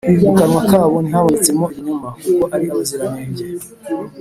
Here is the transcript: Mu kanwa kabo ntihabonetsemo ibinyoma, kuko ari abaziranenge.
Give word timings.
Mu 0.23 0.31
kanwa 0.37 0.61
kabo 0.69 0.97
ntihabonetsemo 1.01 1.65
ibinyoma, 1.75 2.09
kuko 2.21 2.43
ari 2.55 2.65
abaziranenge. 2.73 3.43